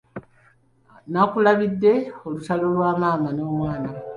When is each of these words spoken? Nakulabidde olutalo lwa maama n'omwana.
Nakulabidde 1.11 1.93
olutalo 2.25 2.65
lwa 2.75 2.89
maama 3.01 3.29
n'omwana. 3.33 3.89